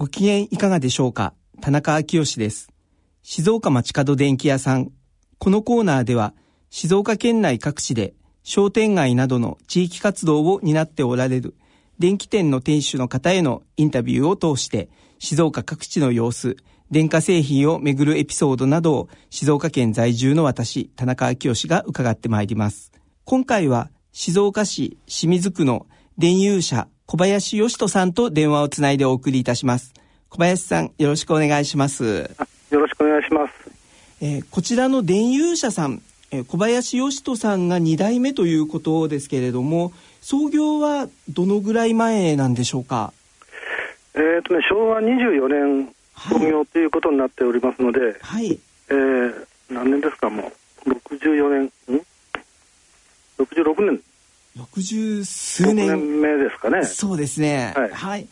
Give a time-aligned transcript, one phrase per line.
[0.00, 1.34] ご機嫌いかがでしょうか？
[1.60, 2.70] 田中昭義です。
[3.22, 4.92] 静岡町角電気屋さん。
[5.38, 6.32] このコーナーでは、
[6.70, 11.54] 静岡県内各地で商店街などの地域活動を担っておられる
[11.98, 16.56] 電気店の店主の方へのインタビューを通して、静岡各地の様子、
[16.90, 22.90] 電化製品をめぐるエピソードなどを静岡県在住の私、田中昭義が伺ってまいります。
[23.24, 25.86] 今回は静岡市清水区の
[26.16, 29.92] 電友社小林義人さんと電話をつないでお送りいたします。
[30.28, 32.30] 小林さん、よろしくお願いします。
[32.70, 33.52] よろしくお願いします。
[34.20, 43.12] えー、こちらの電友社さん、えー、小林義人さんが2代目ということですけれども、創業はどのぐらい前なんでしょうか？
[44.14, 48.52] えっ、とね、昭和24年創業ということになっておりますので、はい。
[48.88, 50.52] えー、何年ですか、も
[50.86, 50.90] う。
[50.90, 52.00] 64年、ん
[53.36, 54.00] ?66 年。
[54.58, 55.88] 60数年。
[55.88, 56.84] 年目ですかね。
[56.84, 57.72] そうですね。
[57.76, 57.90] はい。
[57.90, 58.28] はい、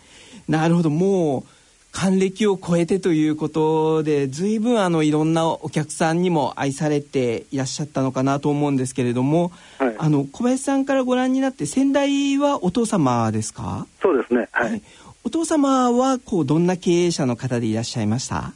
[0.48, 1.44] なるほど、もう、
[1.90, 13.86] 還暦を超えてということで随分あのいろんなお客さんにも愛されていらっしゃったのかなと思うんですけれども、はい、あの小林さんからご覧になって先代はお父様ですか？
[14.02, 14.82] そうですね、はい、はい、
[15.24, 18.52] お父様はこうどんな経営者の方でいらっしゃいました？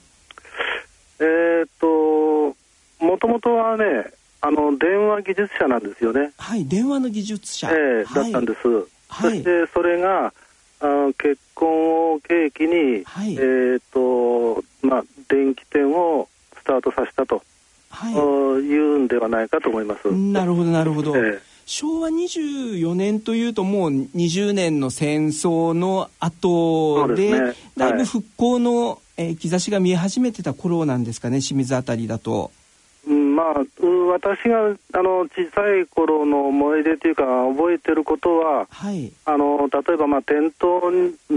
[1.19, 2.55] えー、っと
[3.05, 4.13] もともとはね
[4.45, 6.33] あの電話技術者なんですよね。
[6.37, 10.35] はい電話の技術者、えー、だったんです、はい、そしてそれが
[10.81, 17.41] あ結婚を契機に、はい、えっ、ー、とまあ電気店をスタートさせたと、
[17.91, 20.11] はい、いうんではないかと思います。
[20.11, 21.17] なるほどなるほど。
[21.17, 32.51] えー昭和24年というともう20年の戦争の後でで、ね、だいぶ復興の、えー、兆しが見え始めてた頃なんですかね清水あたりだと。
[33.33, 33.55] まあ、
[34.13, 40.83] 私があの小さい頃の思い出というか覚えてることは、はい、あの例えば、まあ、店頭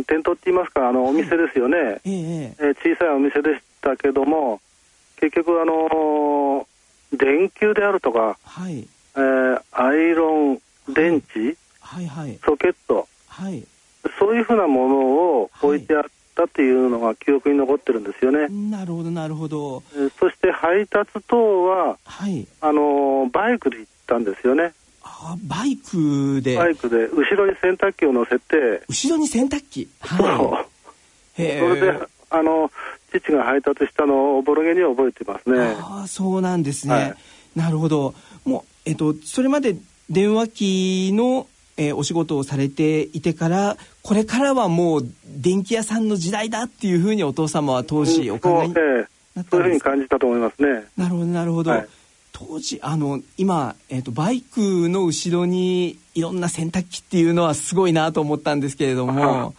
[0.07, 2.73] 店頭って言いますかあのお店ですよね、はい、ええ。
[2.83, 4.59] 小さいお店でしたけども
[5.19, 6.67] 結局あの
[7.13, 8.87] 電球であるとか、はい。
[9.15, 10.61] えー、アイロン
[10.93, 12.07] 電池、はい。
[12.07, 13.65] はい、ソケット、はい、
[14.19, 18.49] そういうふうなものを置いてあって、ったっていうのが記憶に残ってるんですよね。
[18.49, 19.81] なるほどなるほど。
[20.19, 24.73] そして配達等は、はい、あのバイクで行ったんですよね。
[25.01, 26.57] あバイクで。
[26.57, 28.83] バイクで後ろに洗濯機を乗せて。
[28.89, 29.87] 後ろに洗濯機？
[30.01, 30.65] は
[31.37, 31.37] い。
[31.37, 32.69] それであの
[33.11, 35.75] 父が配達したのをおぼろげに覚えてますね。
[35.79, 37.15] ああそうなんですね、はい、
[37.55, 38.13] なるほど。
[38.43, 39.75] もうえっとそれまで
[40.09, 41.47] 電話機の
[41.77, 50.85] えー、お仕事をされていてからこれからはもう電気屋さんの時代だっていうふうにお父様は当時お考えになったんですか、そういうふうに感じたと思いますね。
[50.95, 51.71] なるほどなるほど。
[51.71, 51.87] はい、
[52.31, 59.53] 当時あの今、えーと、バイクの後ろにいろんな洗濯機っていうのはすごいなと思ったんですけれども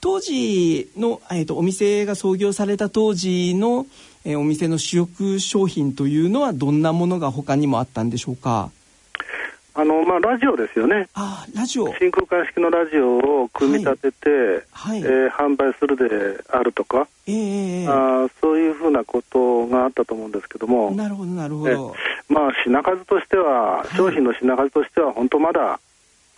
[0.00, 3.86] 当時の、えーと、お店が創業された当時の、
[4.24, 8.70] えー、お店の主力商品というのはどんなものが他にもあったんでしょうか？
[9.74, 11.08] あのまあ、ラジオですよね。
[11.14, 11.86] あラジオ。
[11.94, 14.30] 真空管式のラジオを組み立てて、
[14.72, 15.02] はい。
[15.02, 20.90] はい、えー、販売するであるとか、えー、あそういうふうなことがあったと思うんですけども。
[20.90, 21.94] なるほどなるほど、
[22.28, 25.78] まあ、品数としては、商品の品数としては本当まだ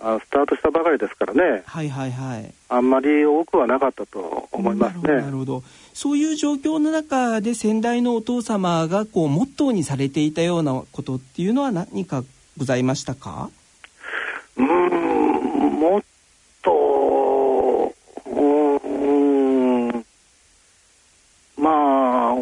[0.02, 5.02] あスタートしたばかりですからね、はいはいはい、あんまり多くはなかったと思いますね。
[5.02, 5.62] なるほど。
[5.94, 12.24] そういう状況の中で先代のお父様がこうモットーにされていたようなことっていうのは何か
[12.56, 13.50] ございましたか？
[14.56, 14.66] うん
[15.80, 16.02] もっ
[16.62, 17.94] と
[18.26, 20.04] うん
[21.56, 22.34] まあ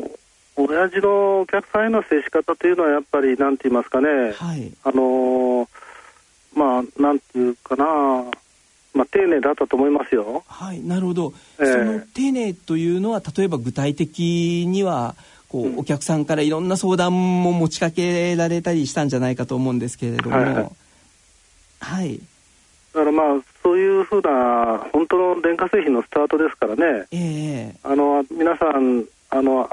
[0.56, 5.68] 親父のお客さんへの接し方というのはやっぱりなんて言いますかね、はい、あの
[6.54, 8.24] まあなんていうかな。
[8.92, 10.42] まあ、丁寧だったと思いますよ。
[10.48, 11.32] はい、なるほど。
[11.60, 15.14] えー、その丁寧というのは、例えば具体的には
[15.50, 20.70] こう、お客さんからいろんな相談も持ちかけられたりしたんじゃないかと思うんですけれども、はい、はい。
[21.80, 22.20] はい、
[22.94, 29.68] だからまあそういうふうな本当の電化製品のスタートですからね、えー、あの皆さんあの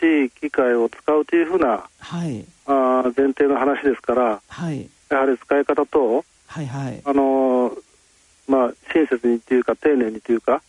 [0.00, 7.76] 新しい機械を使うというふうな、はい、あ前提の話ですから、はい、やはり使い方と、はいはい、あの
[8.48, 10.62] まあ親切にというか丁寧にというか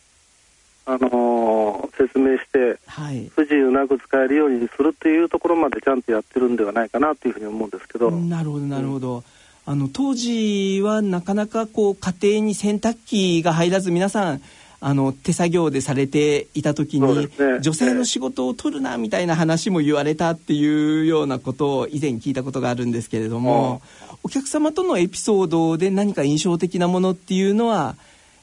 [0.86, 8.10] あのー、説明して、はい、不自由なく使えるようにするっていうところまでちゃんとやってるんではないかなというふうに思うんですけど。
[8.10, 9.24] なるほどなるほど、うん
[9.66, 14.42] あの当時はなかなかこう家庭に洗濯機が入らず皆さん
[14.80, 23.82] あの手作業でされていた時に、ね、女性の仕事を取るなみたいな話も言われたっていうようなことを以前聞いたことがあるんですけれども、
[24.22, 27.94] お客様とのエピソードで何か印象的なものっていうのは、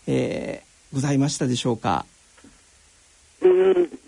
[0.06, 2.06] えー、ございましたでしょうか？
[3.42, 4.00] うん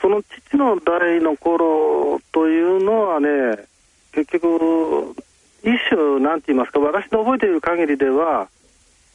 [0.00, 3.64] その父の代の頃というのはね
[4.12, 5.14] 結局
[5.62, 8.48] 一種なんて言いますか私の覚えている限りでは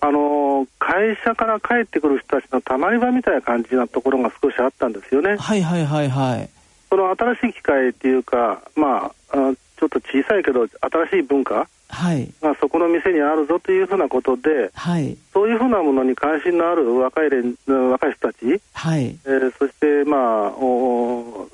[0.01, 5.37] あの会社から帰ってくる人たちのたまり場みたいな感じなところが少しあったんですよね。
[5.37, 6.49] はいはいはいはい。
[6.89, 9.53] その新しい機械っていうか、まあ、あ
[9.83, 19.07] ちょっと小さいけど新しい文化がそこの店にあるぞというふうなことで、はい、そういうふうなものに関心のある若い連若い人たち、はい。
[19.25, 21.49] えー、そしてまあお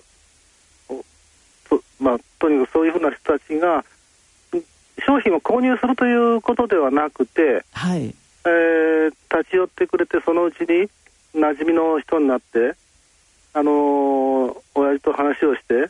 [1.69, 3.83] とまあ、とにかくそういうふうな人たちが
[5.05, 8.13] 商品を購入するということではなくて、はい。
[8.45, 10.87] えー、立ち寄ってくれてそのうちに
[11.35, 12.75] 馴染みの人になって、
[13.53, 15.89] あのー、親父と話をして、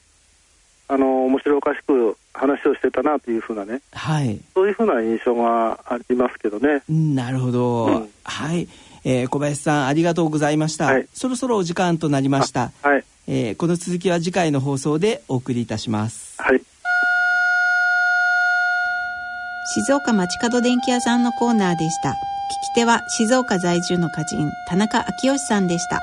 [0.91, 6.81] あのー、面白おかしく話をしてたなというふうなね、はい、そういうふうな印象がありますけどね。
[6.89, 8.67] なるほど、うん、はい、
[9.05, 13.03] えー、小林さんありがとうございました、はい、そろそろお時間となりました、はい。
[13.27, 16.41] えー、この続きは次回の放送でお送りいたします。
[16.41, 16.61] はい。
[19.75, 22.09] 静岡町角電気屋さんのコーナーでした。
[22.09, 22.13] 聞
[22.73, 26.01] き手は静岡在住の歌人、田中昭義さんでした。